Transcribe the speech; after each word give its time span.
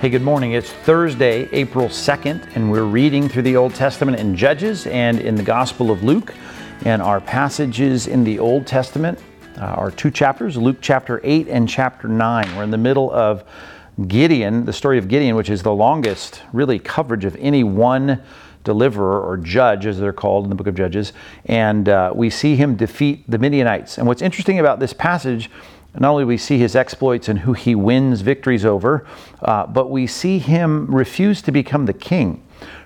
Hey, 0.00 0.10
good 0.10 0.22
morning. 0.22 0.52
It's 0.52 0.70
Thursday, 0.70 1.48
April 1.50 1.88
2nd, 1.88 2.54
and 2.54 2.70
we're 2.70 2.84
reading 2.84 3.28
through 3.28 3.42
the 3.42 3.56
Old 3.56 3.74
Testament 3.74 4.20
in 4.20 4.36
Judges 4.36 4.86
and 4.86 5.20
in 5.20 5.34
the 5.34 5.42
Gospel 5.42 5.90
of 5.90 6.04
Luke. 6.04 6.34
And 6.84 7.02
our 7.02 7.20
passages 7.20 8.06
in 8.06 8.22
the 8.22 8.38
Old 8.38 8.64
Testament 8.64 9.18
uh, 9.56 9.64
are 9.64 9.90
two 9.90 10.12
chapters 10.12 10.56
Luke 10.56 10.76
chapter 10.80 11.20
8 11.24 11.48
and 11.48 11.68
chapter 11.68 12.06
9. 12.06 12.54
We're 12.54 12.62
in 12.62 12.70
the 12.70 12.78
middle 12.78 13.10
of 13.10 13.42
Gideon, 14.06 14.64
the 14.64 14.72
story 14.72 14.98
of 14.98 15.08
Gideon, 15.08 15.34
which 15.34 15.50
is 15.50 15.64
the 15.64 15.74
longest, 15.74 16.42
really, 16.52 16.78
coverage 16.78 17.24
of 17.24 17.34
any 17.34 17.64
one 17.64 18.22
deliverer 18.62 19.20
or 19.20 19.36
judge, 19.36 19.84
as 19.84 19.98
they're 19.98 20.12
called 20.12 20.44
in 20.44 20.50
the 20.50 20.54
book 20.54 20.68
of 20.68 20.76
Judges. 20.76 21.12
And 21.46 21.88
uh, 21.88 22.12
we 22.14 22.30
see 22.30 22.54
him 22.54 22.76
defeat 22.76 23.28
the 23.28 23.38
Midianites. 23.38 23.98
And 23.98 24.06
what's 24.06 24.22
interesting 24.22 24.60
about 24.60 24.78
this 24.78 24.92
passage 24.92 25.50
not 25.94 26.10
only 26.10 26.24
we 26.24 26.36
see 26.36 26.58
his 26.58 26.76
exploits 26.76 27.28
and 27.28 27.40
who 27.40 27.52
he 27.52 27.74
wins 27.74 28.20
victories 28.20 28.64
over, 28.64 29.06
uh, 29.42 29.66
but 29.66 29.90
we 29.90 30.06
see 30.06 30.38
him 30.38 30.86
refuse 30.94 31.42
to 31.42 31.52
become 31.52 31.86
the 31.86 31.92
king. 31.92 32.42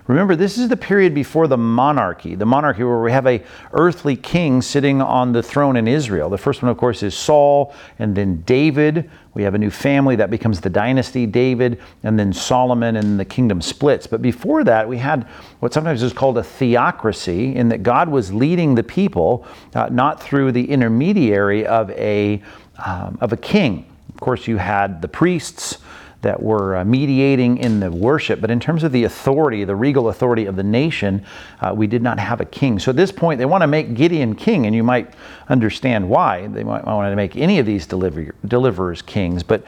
Remember, 0.07 0.35
this 0.35 0.57
is 0.57 0.67
the 0.67 0.75
period 0.75 1.13
before 1.13 1.47
the 1.47 1.57
monarchy, 1.57 2.35
the 2.35 2.45
monarchy 2.45 2.83
where 2.83 3.01
we 3.01 3.11
have 3.13 3.25
a 3.25 3.41
earthly 3.71 4.17
king 4.17 4.61
sitting 4.61 5.01
on 5.01 5.31
the 5.31 5.41
throne 5.41 5.77
in 5.77 5.87
Israel. 5.87 6.29
The 6.29 6.37
first 6.37 6.61
one, 6.61 6.69
of 6.69 6.77
course, 6.77 7.03
is 7.03 7.15
Saul, 7.15 7.73
and 7.99 8.13
then 8.13 8.41
David. 8.41 9.09
We 9.33 9.43
have 9.43 9.55
a 9.55 9.57
new 9.57 9.69
family 9.69 10.17
that 10.17 10.29
becomes 10.29 10.59
the 10.59 10.69
dynasty 10.69 11.25
David, 11.25 11.79
and 12.03 12.19
then 12.19 12.33
Solomon, 12.33 12.97
and 12.97 13.17
the 13.17 13.23
kingdom 13.23 13.61
splits. 13.61 14.05
But 14.05 14.21
before 14.21 14.65
that, 14.65 14.87
we 14.87 14.97
had 14.97 15.23
what 15.61 15.73
sometimes 15.73 16.03
is 16.03 16.11
called 16.11 16.37
a 16.37 16.43
theocracy, 16.43 17.55
in 17.55 17.69
that 17.69 17.81
God 17.81 18.09
was 18.09 18.33
leading 18.33 18.75
the 18.75 18.83
people, 18.83 19.47
uh, 19.73 19.87
not 19.89 20.21
through 20.21 20.51
the 20.51 20.69
intermediary 20.69 21.65
of 21.65 21.89
a 21.91 22.41
um, 22.77 23.17
of 23.21 23.33
a 23.33 23.37
king. 23.37 23.85
Of 24.13 24.19
course, 24.19 24.47
you 24.47 24.57
had 24.57 25.01
the 25.01 25.07
priests 25.07 25.77
that 26.23 26.41
were 26.41 26.77
uh, 26.77 26.85
mediating 26.85 27.57
in 27.57 27.81
the 27.81 27.91
worship, 27.91 28.39
but 28.39 28.49
in 28.49 28.59
terms 28.59 28.83
of 28.83 28.93
the 28.93 29.03
authority, 29.03 29.65
the 29.65 29.75
regal 29.75 30.07
authority 30.07 30.45
of 30.45 30.55
the 30.55 30.63
nation, 30.63 31.23
uh, 31.59 31.73
we 31.75 31.85
did 31.85 32.01
not 32.01 32.17
have 32.17 32.39
a 32.39 32.45
king. 32.45 32.79
So 32.79 32.91
at 32.91 32.95
this 32.95 33.11
point, 33.11 33.39
they 33.39 33.45
want 33.45 33.61
to 33.61 33.67
make 33.67 33.93
Gideon 33.93 34.33
king, 34.33 34.65
and 34.65 34.73
you 34.73 34.83
might 34.83 35.13
understand 35.49 36.09
why. 36.09 36.47
They 36.47 36.63
might 36.63 36.85
want 36.85 37.11
to 37.11 37.15
make 37.15 37.35
any 37.35 37.59
of 37.59 37.65
these 37.65 37.85
deliver- 37.85 38.33
deliverers 38.47 39.01
kings, 39.01 39.43
but 39.43 39.65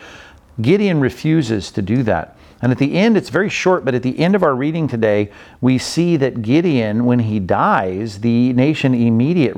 Gideon 0.62 1.02
refuses 1.02 1.72
to 1.72 1.81
do 1.81 2.03
that. 2.03 2.38
And 2.61 2.72
at 2.72 2.78
the 2.78 2.95
end, 2.95 3.17
it's 3.17 3.30
very 3.30 3.50
short, 3.50 3.84
but 3.84 3.95
at 3.95 4.03
the 4.03 4.17
end 4.17 4.34
of 4.34 4.44
our 4.44 4.56
reading 4.56 4.88
today, 4.88 5.31
we 5.61 5.78
see 5.78 6.17
that 6.17 6.42
Gideon, 6.42 7.06
when 7.06 7.20
he 7.20 7.39
dies, 7.39 8.20
the 8.20 8.53
nation 8.53 8.94
immediate, 8.94 9.56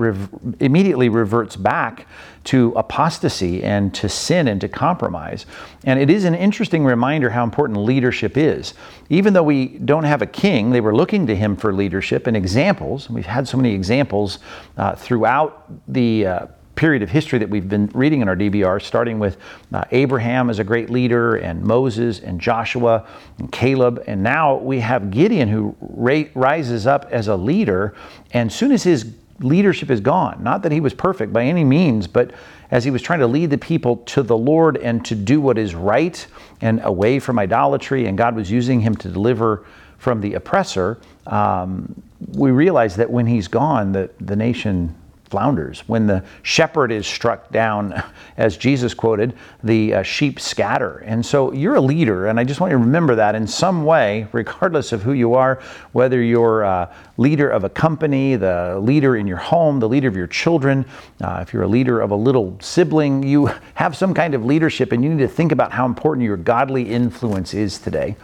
immediately 0.60 1.08
reverts 1.08 1.56
back 1.56 2.08
to 2.46 2.74
apostasy 2.78 3.62
and 3.62 3.94
to 3.94 4.08
sin 4.08 4.48
and 4.48 4.62
to 4.62 4.70
compromise. 4.70 5.46
And 5.84 6.00
it 6.00 6.10
is 6.10 6.24
an 6.24 6.34
interesting 6.34 6.86
reminder 6.86 7.30
how 7.30 7.44
important 7.44 7.80
leadership 7.80 8.38
is. 8.38 8.74
Even 9.10 9.34
though 9.34 9.44
we 9.44 9.78
don't 9.80 10.06
have 10.06 10.22
a 10.22 10.26
king, 10.26 10.72
they 10.72 10.82
were 10.82 10.96
looking 10.96 11.28
to 11.28 11.36
him 11.36 11.58
for 11.58 11.74
leadership 11.74 12.26
and 12.26 12.38
examples. 12.38 13.10
We've 13.10 13.26
had 13.26 13.48
so 13.48 13.58
many 13.58 13.74
examples 13.74 14.40
uh, 14.78 14.96
throughout 14.96 15.70
the 15.88 16.26
uh, 16.26 16.48
period 16.78 17.02
of 17.02 17.10
history 17.10 17.40
that 17.40 17.50
we've 17.50 17.68
been 17.68 17.88
reading 17.88 18.22
in 18.22 18.30
our 18.30 18.36
DBR, 18.36 18.82
starting 18.82 19.20
with 19.20 19.38
uh, 19.74 19.84
Abraham 19.92 20.50
as 20.50 20.60
a 20.60 20.64
great 20.64 20.90
leader, 20.90 21.36
and 21.36 21.62
Moses, 21.62 22.20
and 22.20 22.40
Joshua, 22.40 23.06
and 23.40 23.52
Caleb, 23.52 24.04
and 24.08 24.24
now 24.24 24.56
we 24.56 24.80
have 24.80 25.12
Gideon 25.12 25.50
who 25.50 25.76
ra- 25.82 26.24
rises 26.36 26.88
up 26.88 27.08
as 27.12 27.28
a 27.28 27.36
leader. 27.36 27.96
And 28.32 28.54
soon 28.54 28.72
as 28.72 28.84
his 28.84 29.12
leadership 29.40 29.90
is 29.90 30.00
gone, 30.00 30.42
not 30.44 30.62
that 30.64 30.72
he 30.72 30.80
was 30.80 30.94
perfect 30.94 31.34
by 31.34 31.44
any 31.44 31.64
means, 31.64 32.08
but 32.08 32.32
as 32.72 32.84
he 32.84 32.92
was 32.92 33.02
trying 33.02 33.20
to 33.20 33.28
lead 33.28 33.50
the 33.50 33.58
people 33.58 33.98
to 33.98 34.24
the 34.24 34.38
Lord 34.38 34.78
and 34.78 35.04
to 35.06 35.16
do 35.16 35.42
what 35.42 35.58
is 35.58 35.74
right 35.74 36.26
and 36.62 36.80
away 36.84 37.20
from 37.20 37.40
idolatry, 37.40 38.06
and 38.06 38.18
God 38.18 38.36
was 38.36 38.52
using 38.52 38.80
him 38.82 38.96
to 38.98 39.10
deliver 39.10 39.66
from 39.98 40.22
the 40.22 40.36
oppressor, 40.36 41.00
um, 41.26 42.04
we 42.34 42.52
realize 42.52 42.96
that 42.96 43.10
when 43.10 43.26
he's 43.26 43.48
gone, 43.48 43.92
the, 43.92 44.10
the 44.22 44.36
nation 44.36 44.96
flounders. 45.30 45.82
When 45.88 46.08
the 46.08 46.24
shepherd 46.44 46.92
is 46.92 47.06
struck 47.06 47.52
down, 47.52 48.02
as 48.38 48.58
Jesus 48.58 48.94
quoted, 48.94 49.34
the 49.64 49.96
uh, 49.96 50.04
sheep 50.04 50.40
scatter. 50.40 51.00
And 51.00 51.26
so 51.26 51.52
you're 51.52 51.76
a 51.76 51.82
leader, 51.82 52.28
and 52.28 52.40
I 52.40 52.44
just 52.44 52.60
want 52.60 52.72
you 52.72 52.78
to 52.78 52.84
remember 52.84 53.16
that 53.16 53.36
in 53.36 53.48
some 53.48 53.84
way, 53.84 54.28
regardless 54.32 54.92
of 54.92 55.04
who 55.04 55.14
you 55.14 55.34
are, 55.34 55.62
whether 55.92 56.22
you're 56.22 56.62
a 56.62 56.94
leader 57.18 57.50
of 57.50 57.64
a 57.64 57.70
company, 57.70 58.36
the 58.36 58.80
leader 58.80 59.16
in 59.16 59.28
your 59.28 59.38
home, 59.38 59.80
the 59.80 59.90
leader 59.90 60.08
of 60.08 60.16
your 60.16 60.28
children, 60.28 60.86
uh, 61.22 61.40
if 61.42 61.54
you're 61.54 61.64
a 61.64 61.68
leader 61.68 62.00
of 62.00 62.12
a 62.12 62.16
little 62.16 62.58
sibling, 62.62 63.24
you 63.24 63.48
have 63.74 63.96
some 63.96 64.14
kind 64.14 64.34
of 64.34 64.46
leadership, 64.46 64.92
and 64.92 65.04
you 65.04 65.10
need 65.10 65.20
to 65.20 65.28
think 65.28 65.52
about 65.52 65.72
how 65.72 65.86
important 65.86 66.24
your 66.24 66.38
godly 66.38 66.90
influence 66.90 67.54
is 67.54 67.80
today. 67.80 68.16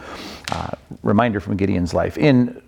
Uh, 0.52 0.70
reminder 1.02 1.40
from 1.40 1.56
Gideon's 1.56 1.94
life. 1.94 2.18
In 2.18 2.60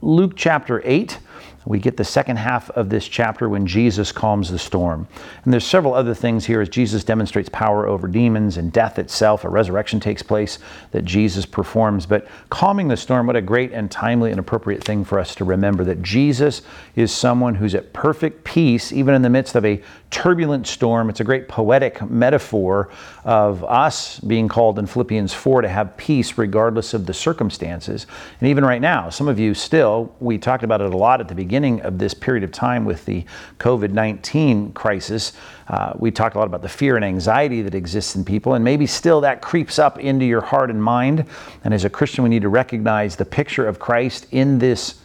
Luke 0.00 0.32
chapter 0.36 0.82
8, 0.84 1.18
we 1.66 1.78
get 1.78 1.96
the 1.96 2.04
second 2.04 2.36
half 2.36 2.70
of 2.70 2.90
this 2.90 3.08
chapter 3.08 3.48
when 3.48 3.66
Jesus 3.66 4.12
calms 4.12 4.50
the 4.50 4.58
storm. 4.58 5.08
And 5.44 5.52
there's 5.52 5.66
several 5.66 5.94
other 5.94 6.14
things 6.14 6.44
here 6.44 6.60
as 6.60 6.68
Jesus 6.68 7.04
demonstrates 7.04 7.48
power 7.48 7.86
over 7.86 8.06
demons 8.06 8.58
and 8.58 8.70
death 8.70 8.98
itself. 8.98 9.44
A 9.44 9.48
resurrection 9.48 9.98
takes 9.98 10.22
place 10.22 10.58
that 10.90 11.04
Jesus 11.04 11.46
performs. 11.46 12.04
But 12.04 12.28
calming 12.50 12.88
the 12.88 12.96
storm, 12.96 13.26
what 13.26 13.36
a 13.36 13.40
great 13.40 13.72
and 13.72 13.90
timely 13.90 14.30
and 14.30 14.38
appropriate 14.38 14.84
thing 14.84 15.04
for 15.04 15.18
us 15.18 15.34
to 15.36 15.44
remember 15.44 15.84
that 15.84 16.02
Jesus 16.02 16.62
is 16.96 17.10
someone 17.12 17.54
who's 17.54 17.74
at 17.74 17.94
perfect 17.94 18.44
peace, 18.44 18.92
even 18.92 19.14
in 19.14 19.22
the 19.22 19.30
midst 19.30 19.54
of 19.54 19.64
a 19.64 19.82
turbulent 20.10 20.66
storm. 20.66 21.08
It's 21.08 21.20
a 21.20 21.24
great 21.24 21.48
poetic 21.48 22.02
metaphor 22.10 22.90
of 23.24 23.64
us 23.64 24.20
being 24.20 24.48
called 24.48 24.78
in 24.78 24.86
Philippians 24.86 25.32
4 25.32 25.62
to 25.62 25.68
have 25.68 25.96
peace 25.96 26.36
regardless 26.36 26.92
of 26.92 27.06
the 27.06 27.14
circumstances. 27.14 28.06
And 28.40 28.50
even 28.50 28.64
right 28.64 28.82
now, 28.82 29.08
some 29.08 29.28
of 29.28 29.38
you 29.38 29.54
still, 29.54 30.14
we 30.20 30.36
talked 30.36 30.62
about 30.62 30.82
it 30.82 30.92
a 30.92 30.96
lot 30.96 31.20
at 31.20 31.28
the 31.28 31.34
beginning 31.34 31.53
beginning 31.54 31.82
of 31.82 32.00
this 32.00 32.14
period 32.14 32.42
of 32.42 32.50
time 32.50 32.84
with 32.84 33.04
the 33.04 33.24
COVID 33.60 33.92
19 33.92 34.72
crisis, 34.72 35.34
uh, 35.68 35.92
we 35.94 36.10
talked 36.10 36.34
a 36.34 36.38
lot 36.40 36.48
about 36.48 36.62
the 36.62 36.68
fear 36.68 36.96
and 36.96 37.04
anxiety 37.04 37.62
that 37.62 37.76
exists 37.76 38.16
in 38.16 38.24
people, 38.24 38.54
and 38.54 38.64
maybe 38.64 38.88
still 38.88 39.20
that 39.20 39.40
creeps 39.40 39.78
up 39.78 40.00
into 40.00 40.24
your 40.24 40.40
heart 40.40 40.68
and 40.68 40.82
mind. 40.82 41.24
And 41.62 41.72
as 41.72 41.84
a 41.84 41.88
Christian, 41.90 42.24
we 42.24 42.30
need 42.30 42.42
to 42.42 42.48
recognize 42.48 43.14
the 43.14 43.24
picture 43.24 43.68
of 43.68 43.78
Christ 43.78 44.26
in 44.32 44.58
this 44.58 44.96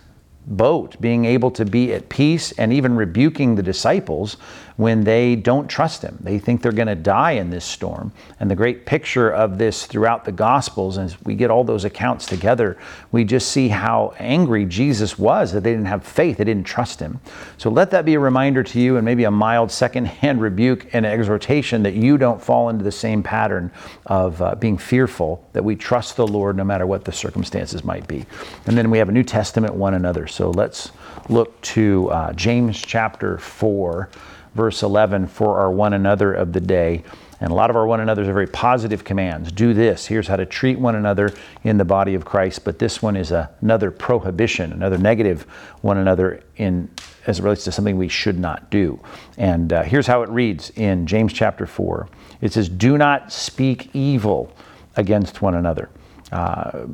boat, 0.47 0.99
being 0.99 1.25
able 1.25 1.51
to 1.51 1.65
be 1.65 1.93
at 1.93 2.09
peace 2.09 2.51
and 2.53 2.73
even 2.73 2.95
rebuking 2.95 3.53
the 3.53 3.61
disciples 3.61 4.37
when 4.79 5.03
they 5.03 5.35
don't 5.35 5.67
trust 5.67 6.01
him. 6.01 6.17
They 6.21 6.39
think 6.39 6.61
they're 6.61 6.71
going 6.71 6.87
to 6.87 6.95
die 6.95 7.33
in 7.33 7.49
this 7.49 7.65
storm. 7.65 8.13
And 8.39 8.49
the 8.49 8.55
great 8.55 8.85
picture 8.85 9.29
of 9.29 9.57
this 9.57 9.85
throughout 9.85 10.23
the 10.23 10.31
Gospels, 10.31 10.97
as 10.97 11.21
we 11.25 11.35
get 11.35 11.51
all 11.51 11.65
those 11.65 11.83
accounts 11.83 12.25
together, 12.25 12.77
we 13.11 13.25
just 13.25 13.51
see 13.51 13.67
how 13.67 14.13
angry 14.19 14.63
Jesus 14.63 15.19
was 15.19 15.51
that 15.51 15.65
they 15.65 15.71
didn't 15.71 15.87
have 15.87 16.05
faith, 16.05 16.37
they 16.37 16.45
didn't 16.45 16.65
trust 16.65 17.01
him. 17.01 17.19
So 17.57 17.69
let 17.69 17.91
that 17.91 18.05
be 18.05 18.13
a 18.13 18.21
reminder 18.21 18.63
to 18.63 18.79
you 18.79 18.95
and 18.95 19.03
maybe 19.03 19.25
a 19.25 19.31
mild 19.31 19.69
second-hand 19.69 20.39
rebuke 20.49 20.87
and 20.93 21.05
exhortation 21.05 21.83
that 21.83 21.95
you 21.95 22.17
don't 22.17 22.41
fall 22.41 22.69
into 22.69 22.85
the 22.85 22.91
same 22.93 23.21
pattern 23.21 23.71
of 24.05 24.41
uh, 24.41 24.55
being 24.55 24.77
fearful, 24.77 25.45
that 25.51 25.65
we 25.65 25.75
trust 25.75 26.15
the 26.15 26.25
Lord 26.25 26.55
no 26.55 26.63
matter 26.63 26.87
what 26.87 27.03
the 27.03 27.11
circumstances 27.11 27.83
might 27.83 28.07
be. 28.07 28.25
And 28.65 28.77
then 28.77 28.89
we 28.89 28.97
have 28.99 29.09
a 29.09 29.11
New 29.11 29.25
Testament 29.25 29.73
one 29.73 29.95
another. 29.95 30.25
So 30.25 30.51
let's 30.51 30.91
look 31.27 31.59
to 31.63 32.09
uh, 32.11 32.31
James 32.31 32.81
chapter 32.81 33.37
4 33.39 34.09
verse 34.55 34.83
11, 34.83 35.27
for 35.27 35.59
our 35.59 35.71
one 35.71 35.93
another 35.93 36.33
of 36.33 36.53
the 36.53 36.61
day. 36.61 37.03
And 37.41 37.51
a 37.51 37.53
lot 37.53 37.69
of 37.69 37.75
our 37.77 37.87
one 37.87 38.01
another's 38.01 38.27
are 38.27 38.33
very 38.33 38.47
positive 38.47 39.03
commands. 39.03 39.51
Do 39.51 39.73
this. 39.73 40.05
Here's 40.05 40.27
how 40.27 40.35
to 40.35 40.45
treat 40.45 40.77
one 40.77 40.95
another 40.95 41.33
in 41.63 41.77
the 41.77 41.85
body 41.85 42.13
of 42.13 42.25
Christ. 42.25 42.65
But 42.65 42.79
this 42.79 43.01
one 43.01 43.15
is 43.15 43.31
a, 43.31 43.49
another 43.61 43.91
prohibition, 43.91 44.73
another 44.73 44.97
negative 44.97 45.43
one 45.81 45.97
another 45.97 46.43
in 46.57 46.89
as 47.27 47.39
it 47.39 47.43
relates 47.43 47.63
to 47.65 47.71
something 47.71 47.97
we 47.97 48.07
should 48.07 48.39
not 48.39 48.69
do. 48.71 48.99
And 49.37 49.71
uh, 49.71 49.83
here's 49.83 50.07
how 50.07 50.23
it 50.23 50.29
reads 50.29 50.71
in 50.71 51.05
James 51.05 51.31
chapter 51.31 51.65
4. 51.65 52.09
It 52.41 52.53
says, 52.53 52.67
Do 52.67 52.97
not 52.97 53.31
speak 53.31 53.89
evil 53.93 54.53
against 54.95 55.41
one 55.41 55.55
another. 55.55 55.89
Uh, 56.31 56.87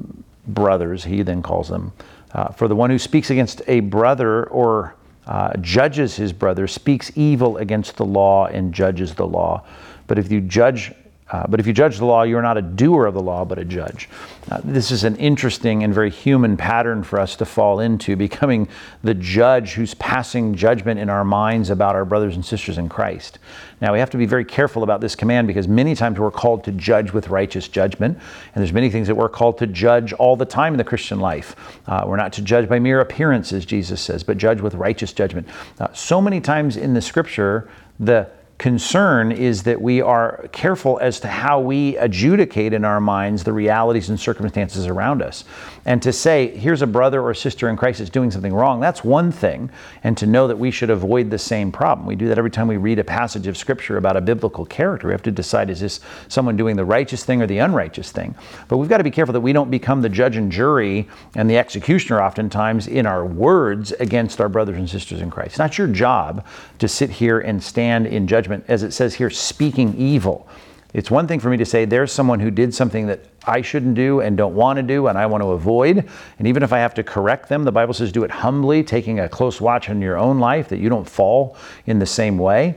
brothers, 0.47 1.03
he 1.03 1.21
then 1.21 1.41
calls 1.41 1.69
them. 1.69 1.93
Uh, 2.33 2.49
for 2.49 2.67
the 2.67 2.75
one 2.75 2.89
who 2.89 2.99
speaks 2.99 3.29
against 3.29 3.61
a 3.67 3.79
brother 3.79 4.45
or 4.47 4.95
uh, 5.27 5.55
judges 5.57 6.15
his 6.15 6.33
brother, 6.33 6.67
speaks 6.67 7.11
evil 7.15 7.57
against 7.57 7.97
the 7.97 8.05
law, 8.05 8.47
and 8.47 8.73
judges 8.73 9.15
the 9.15 9.25
law. 9.25 9.63
But 10.07 10.19
if 10.19 10.31
you 10.31 10.41
judge 10.41 10.93
uh, 11.31 11.43
but 11.49 11.59
if 11.59 11.65
you 11.65 11.73
judge 11.73 11.97
the 11.97 12.05
law, 12.05 12.21
you're 12.21 12.41
not 12.43 12.55
a 12.55 12.61
doer 12.61 13.07
of 13.07 13.15
the 13.15 13.21
law, 13.21 13.43
but 13.43 13.57
a 13.57 13.65
judge. 13.65 14.07
Uh, 14.51 14.61
this 14.63 14.91
is 14.91 15.03
an 15.03 15.15
interesting 15.15 15.83
and 15.83 15.91
very 15.91 16.11
human 16.11 16.55
pattern 16.55 17.01
for 17.01 17.19
us 17.19 17.35
to 17.35 17.45
fall 17.45 17.79
into, 17.79 18.15
becoming 18.25 18.67
the 19.03 19.13
judge 19.15 19.73
who's 19.73 19.95
passing 19.95 20.53
judgment 20.53 20.99
in 20.99 21.09
our 21.09 21.23
minds 21.23 21.71
about 21.71 21.95
our 21.95 22.05
brothers 22.05 22.35
and 22.35 22.45
sisters 22.45 22.77
in 22.77 22.87
Christ. 22.87 23.39
Now, 23.81 23.91
we 23.91 23.99
have 23.99 24.11
to 24.11 24.17
be 24.17 24.27
very 24.27 24.45
careful 24.45 24.83
about 24.83 25.01
this 25.01 25.15
command 25.15 25.47
because 25.47 25.67
many 25.67 25.95
times 25.95 26.19
we're 26.19 26.29
called 26.29 26.63
to 26.65 26.71
judge 26.71 27.11
with 27.11 27.29
righteous 27.29 27.67
judgment, 27.67 28.17
and 28.53 28.61
there's 28.61 28.71
many 28.73 28.91
things 28.91 29.07
that 29.07 29.15
we're 29.15 29.27
called 29.27 29.57
to 29.57 29.67
judge 29.67 30.13
all 30.13 30.35
the 30.35 30.45
time 30.45 30.75
in 30.75 30.77
the 30.77 30.83
Christian 30.83 31.19
life. 31.19 31.55
Uh, 31.87 32.03
we're 32.05 32.17
not 32.17 32.33
to 32.33 32.43
judge 32.43 32.69
by 32.69 32.77
mere 32.77 33.01
appearances, 33.01 33.65
Jesus 33.65 33.99
says, 33.99 34.23
but 34.23 34.37
judge 34.37 34.61
with 34.61 34.75
righteous 34.75 35.11
judgment. 35.11 35.47
Uh, 35.79 35.91
so 35.91 36.21
many 36.21 36.39
times 36.39 36.77
in 36.77 36.93
the 36.93 37.01
scripture, 37.01 37.67
the 37.99 38.29
concern 38.57 39.33
is 39.33 39.63
that 39.63 39.81
we 39.81 40.01
are 40.01 40.47
careful 40.53 40.97
as 40.99 41.19
to 41.19 41.27
how 41.27 41.59
we 41.59 41.97
adjudicate 41.97 42.71
in 42.71 42.85
our 42.85 43.01
minds 43.01 43.43
the 43.43 43.51
realities 43.51 44.09
and 44.09 44.17
circumstances 44.17 44.87
around 44.87 45.21
us. 45.21 45.43
And 45.83 46.01
to 46.01 46.13
say, 46.13 46.47
here's 46.55 46.81
a 46.81 46.87
brother 46.87 47.21
or 47.21 47.33
sister 47.33 47.69
in 47.69 47.75
Christ 47.75 47.99
that's 47.99 48.09
doing 48.09 48.31
something 48.31 48.53
wrong, 48.53 48.79
that's 48.79 49.03
one 49.03 49.31
thing. 49.31 49.69
And 50.03 50.17
to 50.17 50.25
know 50.25 50.47
that 50.47 50.57
we 50.57 50.71
should 50.71 50.89
avoid 50.89 51.29
the 51.29 51.37
same 51.37 51.71
problem. 51.71 52.07
We 52.07 52.15
do 52.15 52.29
that 52.29 52.37
every 52.37 52.49
time 52.49 52.67
we 52.67 52.77
read 52.77 52.97
a 52.97 53.03
passage 53.03 53.45
of 53.47 53.57
scripture 53.57 53.97
about 53.97 54.15
a 54.15 54.21
biblical 54.21 54.65
character. 54.65 55.07
We 55.07 55.13
have 55.13 55.21
to 55.23 55.31
decide 55.31 55.69
is 55.69 55.81
this 55.81 55.99
someone 56.29 56.55
doing 56.55 56.77
the 56.77 56.85
righteous 56.85 57.25
thing 57.25 57.41
or 57.41 57.47
the 57.47 57.57
unrighteous 57.57 58.11
thing? 58.11 58.35
But 58.69 58.77
we've 58.77 58.89
got 58.89 58.97
to 58.97 59.03
be 59.03 59.11
careful 59.11 59.33
that 59.33 59.41
we 59.41 59.53
don't 59.53 59.69
become 59.69 60.01
the 60.01 60.09
judge 60.09 60.37
and 60.37 60.51
jury 60.51 61.07
and 61.35 61.49
the 61.49 61.57
executioner 61.57 62.21
oftentimes 62.21 62.87
in 62.87 63.05
our 63.05 63.25
words 63.25 63.91
against 63.93 64.39
our 64.39 64.49
brothers 64.49 64.77
and 64.77 64.89
sisters 64.89 65.21
in 65.21 65.29
Christ. 65.29 65.49
It's 65.49 65.59
not 65.59 65.77
your 65.77 65.87
job 65.87 66.45
to 66.79 66.87
sit 66.87 67.09
here 67.09 67.41
and 67.41 67.61
stand 67.61 68.07
in 68.07 68.27
judgment, 68.45 68.63
as 68.67 68.83
it 68.83 68.91
says 68.91 69.15
here, 69.15 69.31
speaking 69.31 69.95
evil. 69.97 70.47
It's 70.93 71.09
one 71.09 71.27
thing 71.27 71.39
for 71.39 71.49
me 71.49 71.57
to 71.57 71.65
say 71.65 71.83
there's 71.85 72.11
someone 72.11 72.39
who 72.39 72.51
did 72.51 72.73
something 72.73 73.07
that 73.07 73.21
I 73.45 73.61
shouldn't 73.61 73.95
do 73.95 74.21
and 74.21 74.37
don't 74.37 74.53
want 74.53 74.77
to 74.77 74.83
do 74.83 75.07
and 75.07 75.17
I 75.17 75.25
want 75.25 75.41
to 75.41 75.49
avoid. 75.49 76.07
And 76.37 76.47
even 76.47 76.61
if 76.61 76.71
I 76.71 76.77
have 76.77 76.93
to 76.93 77.03
correct 77.03 77.49
them, 77.49 77.63
the 77.63 77.71
Bible 77.71 77.93
says 77.93 78.11
do 78.11 78.23
it 78.23 78.29
humbly, 78.29 78.83
taking 78.83 79.19
a 79.19 79.27
close 79.27 79.59
watch 79.59 79.89
on 79.89 79.99
your 79.99 80.15
own 80.15 80.39
life 80.39 80.69
that 80.69 80.77
you 80.77 80.87
don't 80.87 81.09
fall 81.09 81.57
in 81.87 81.97
the 81.97 82.05
same 82.05 82.37
way. 82.37 82.75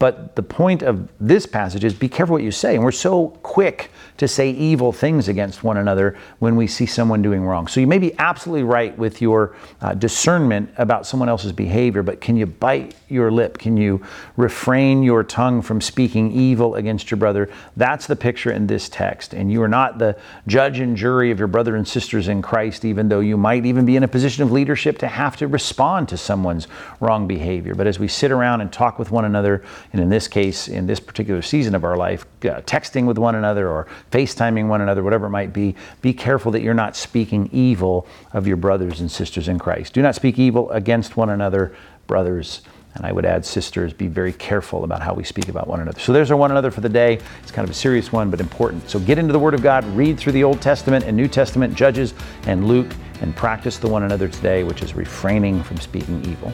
But 0.00 0.34
the 0.34 0.42
point 0.42 0.82
of 0.82 1.10
this 1.20 1.44
passage 1.44 1.84
is 1.84 1.92
be 1.92 2.08
careful 2.08 2.32
what 2.32 2.42
you 2.42 2.50
say. 2.50 2.74
And 2.74 2.82
we're 2.82 2.90
so 2.90 3.28
quick 3.42 3.90
to 4.16 4.26
say 4.26 4.50
evil 4.50 4.92
things 4.92 5.28
against 5.28 5.62
one 5.62 5.76
another 5.76 6.16
when 6.38 6.56
we 6.56 6.66
see 6.66 6.86
someone 6.86 7.20
doing 7.20 7.42
wrong. 7.44 7.66
So 7.66 7.80
you 7.80 7.86
may 7.86 7.98
be 7.98 8.18
absolutely 8.18 8.64
right 8.64 8.96
with 8.96 9.20
your 9.20 9.54
uh, 9.82 9.92
discernment 9.92 10.70
about 10.78 11.06
someone 11.06 11.28
else's 11.28 11.52
behavior, 11.52 12.02
but 12.02 12.22
can 12.22 12.34
you 12.34 12.46
bite 12.46 12.94
your 13.08 13.30
lip? 13.30 13.58
Can 13.58 13.76
you 13.76 14.02
refrain 14.38 15.02
your 15.02 15.22
tongue 15.22 15.60
from 15.60 15.82
speaking 15.82 16.32
evil 16.32 16.76
against 16.76 17.10
your 17.10 17.18
brother? 17.18 17.50
That's 17.76 18.06
the 18.06 18.16
picture 18.16 18.50
in 18.50 18.66
this 18.66 18.88
text. 18.88 19.34
And 19.34 19.52
you 19.52 19.62
are 19.62 19.68
not 19.68 19.98
the 19.98 20.16
judge 20.46 20.80
and 20.80 20.96
jury 20.96 21.30
of 21.30 21.38
your 21.38 21.48
brother 21.48 21.76
and 21.76 21.86
sisters 21.86 22.28
in 22.28 22.40
Christ, 22.40 22.86
even 22.86 23.10
though 23.10 23.20
you 23.20 23.36
might 23.36 23.66
even 23.66 23.84
be 23.84 23.96
in 23.96 24.02
a 24.02 24.08
position 24.08 24.44
of 24.44 24.50
leadership 24.50 24.96
to 24.98 25.08
have 25.08 25.36
to 25.36 25.46
respond 25.46 26.08
to 26.08 26.16
someone's 26.16 26.68
wrong 27.00 27.26
behavior. 27.26 27.74
But 27.74 27.86
as 27.86 27.98
we 27.98 28.08
sit 28.08 28.30
around 28.30 28.62
and 28.62 28.72
talk 28.72 28.98
with 28.98 29.10
one 29.10 29.26
another, 29.26 29.62
and 29.92 30.00
in 30.00 30.08
this 30.08 30.28
case, 30.28 30.68
in 30.68 30.86
this 30.86 31.00
particular 31.00 31.42
season 31.42 31.74
of 31.74 31.84
our 31.84 31.96
life, 31.96 32.24
uh, 32.44 32.60
texting 32.62 33.06
with 33.06 33.18
one 33.18 33.34
another 33.34 33.68
or 33.68 33.88
FaceTiming 34.12 34.68
one 34.68 34.80
another, 34.80 35.02
whatever 35.02 35.26
it 35.26 35.30
might 35.30 35.52
be, 35.52 35.74
be 36.00 36.12
careful 36.12 36.52
that 36.52 36.62
you're 36.62 36.74
not 36.74 36.94
speaking 36.94 37.48
evil 37.52 38.06
of 38.32 38.46
your 38.46 38.56
brothers 38.56 39.00
and 39.00 39.10
sisters 39.10 39.48
in 39.48 39.58
Christ. 39.58 39.92
Do 39.92 40.02
not 40.02 40.14
speak 40.14 40.38
evil 40.38 40.70
against 40.70 41.16
one 41.16 41.30
another, 41.30 41.74
brothers. 42.06 42.62
And 42.94 43.06
I 43.06 43.12
would 43.12 43.24
add, 43.24 43.44
sisters, 43.44 43.92
be 43.92 44.08
very 44.08 44.32
careful 44.32 44.82
about 44.82 45.00
how 45.00 45.14
we 45.14 45.22
speak 45.22 45.48
about 45.48 45.68
one 45.68 45.80
another. 45.80 46.00
So 46.00 46.12
there's 46.12 46.30
our 46.30 46.36
one 46.36 46.50
another 46.50 46.72
for 46.72 46.80
the 46.80 46.88
day. 46.88 47.20
It's 47.42 47.52
kind 47.52 47.64
of 47.64 47.70
a 47.70 47.74
serious 47.74 48.12
one, 48.12 48.30
but 48.30 48.40
important. 48.40 48.88
So 48.90 48.98
get 48.98 49.16
into 49.16 49.32
the 49.32 49.38
Word 49.38 49.54
of 49.54 49.62
God, 49.62 49.84
read 49.96 50.18
through 50.18 50.32
the 50.32 50.42
Old 50.42 50.60
Testament 50.60 51.04
and 51.04 51.16
New 51.16 51.28
Testament, 51.28 51.74
Judges 51.74 52.14
and 52.46 52.66
Luke, 52.66 52.92
and 53.20 53.34
practice 53.36 53.78
the 53.78 53.88
one 53.88 54.02
another 54.02 54.26
today, 54.26 54.64
which 54.64 54.82
is 54.82 54.94
refraining 54.94 55.62
from 55.62 55.78
speaking 55.78 56.24
evil. 56.24 56.52